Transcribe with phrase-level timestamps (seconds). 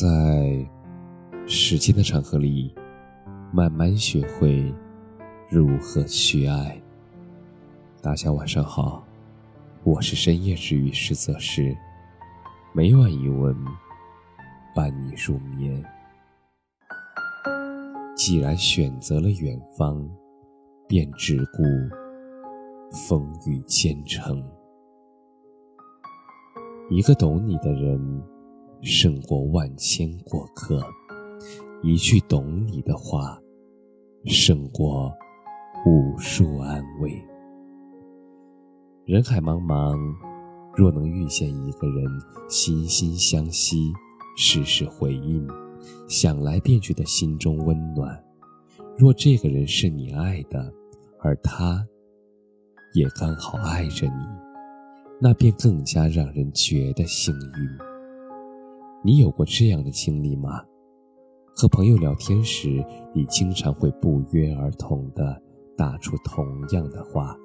[0.00, 0.64] 在
[1.44, 2.72] 时间的长河里，
[3.52, 4.72] 慢慢学会
[5.50, 6.80] 如何去爱。
[8.00, 9.04] 大家晚上好，
[9.82, 11.76] 我是深夜治愈师泽师，
[12.72, 13.56] 每晚一文
[14.72, 15.84] 伴你入眠。
[18.14, 20.08] 既然选择了远方，
[20.86, 21.64] 便只顾
[23.08, 24.40] 风雨兼程。
[26.88, 28.22] 一个懂你的人，
[28.82, 30.80] 胜过万千过客；
[31.82, 33.40] 一句懂你的话，
[34.26, 35.12] 胜过
[35.84, 37.12] 无数安慰。
[39.04, 39.98] 人海茫茫，
[40.76, 42.06] 若能遇见一个人，
[42.48, 43.92] 心心相惜，
[44.36, 45.48] 事事回应，
[46.08, 48.22] 想来便觉得心中温暖。
[48.96, 50.72] 若这个人是你爱的，
[51.20, 51.86] 而他
[52.94, 54.26] 也刚好爱着你。
[55.20, 57.97] 那便更加让人觉得幸运。
[59.04, 60.60] 你有过这样的经历吗？
[61.54, 62.84] 和朋友聊天时，
[63.14, 65.40] 你经常会不约而同地
[65.76, 67.36] 打出同样的话；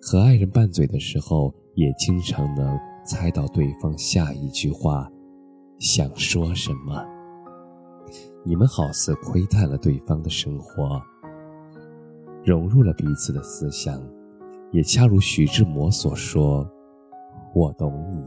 [0.00, 5.10] 和爱人拌嘴的时候，也经常能猜到对方下一句话
[5.78, 7.04] 想说什么。
[8.44, 11.00] 你们好似窥探了对方的生活，
[12.44, 14.00] 融入了彼此的思想。
[14.72, 16.68] 也恰如徐志摩所说
[17.54, 18.24] ：“我懂你，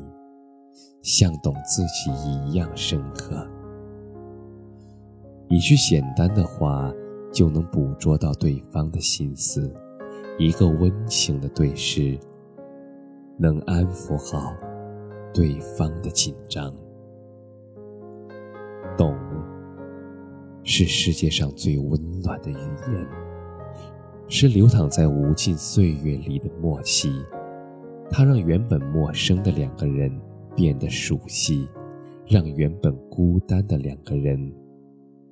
[1.07, 3.47] 像懂自己一样深刻。”
[5.47, 6.93] 一句简单的话
[7.31, 9.73] 就能捕捉到对方的心思，
[10.37, 12.19] 一个温情的对视
[13.37, 14.53] 能安抚好
[15.33, 16.73] 对方的紧张。
[18.97, 19.15] 懂，
[20.65, 22.53] 是世界上最温暖的语
[22.91, 23.07] 言。
[24.27, 27.09] 是流淌在无尽岁月里的默契，
[28.09, 30.11] 它让原本陌生的两个人
[30.57, 31.69] 变得熟悉，
[32.25, 34.51] 让原本孤单的两个人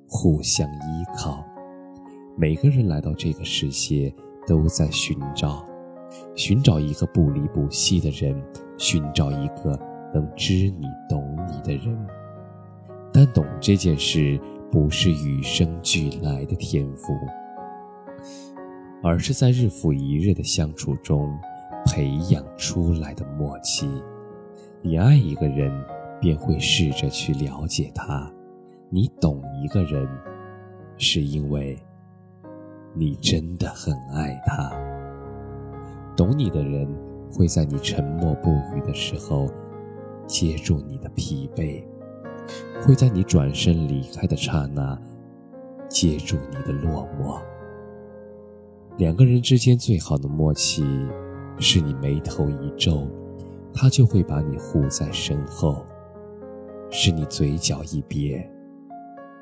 [0.06, 1.44] 互相依靠。
[2.36, 4.14] 每个人来到这个世界，
[4.46, 5.66] 都在寻找，
[6.36, 8.40] 寻找一个不离不弃的人，
[8.78, 9.76] 寻找一个
[10.14, 11.98] 能知你懂你的人。
[13.12, 14.38] 但懂这件事，
[14.70, 17.12] 不是与生俱来的天赋。
[19.02, 21.36] 而是在日复一日的相处中
[21.84, 23.88] 培养出来的默契。
[24.82, 25.72] 你爱一个人，
[26.20, 28.30] 便会试着去了解他；
[28.90, 30.08] 你懂一个人，
[30.96, 31.76] 是因为
[32.94, 34.70] 你真的很爱他。
[36.16, 36.88] 懂你的人，
[37.32, 39.50] 会在你沉默不语的时候
[40.26, 41.84] 接住你的疲惫，
[42.82, 44.98] 会在你转身离开的刹那
[45.88, 47.40] 接住你的落寞。
[48.98, 50.84] 两个人之间最好的默契，
[51.58, 53.06] 是你眉头一皱，
[53.78, 55.84] 他就会把你护在身后；
[56.90, 58.42] 是你嘴角一瘪，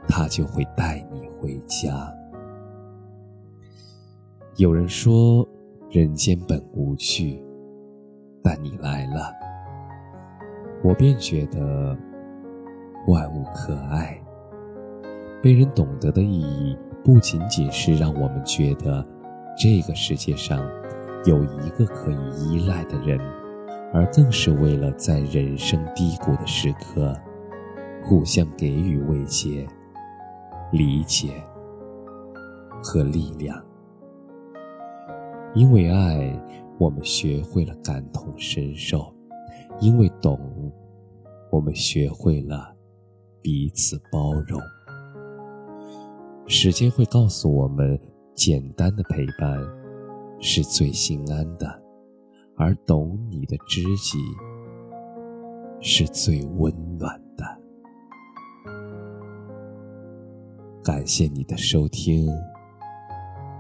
[0.09, 2.12] 他就会带你回家。
[4.56, 5.49] 有人说
[5.89, 7.41] 人间本无趣，
[8.43, 9.33] 但你来了，
[10.83, 11.97] 我便觉得
[13.06, 14.21] 万物可爱。
[15.41, 19.06] 被人懂得的意义，不仅仅是让我们觉得。
[19.56, 20.59] 这个世界上
[21.25, 23.21] 有一个可以依赖的人，
[23.94, 27.16] 而更是为了在人生低谷的时刻，
[28.03, 29.65] 互相给予慰藉、
[30.72, 31.43] 理解
[32.83, 33.65] 和力量。
[35.54, 36.37] 因为爱，
[36.77, 39.15] 我们学会了感同身受；
[39.81, 40.38] 因为懂，
[41.53, 42.75] 我们学会了
[43.41, 44.60] 彼此包容。
[46.49, 47.99] 时间会告诉我们。
[48.37, 49.65] 简单的陪伴
[50.41, 51.83] 是最心安的，
[52.56, 54.19] 而懂你的知己
[55.81, 57.44] 是最温暖的。
[60.82, 62.26] 感谢你的收听，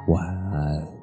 [0.08, 0.93] 晚安。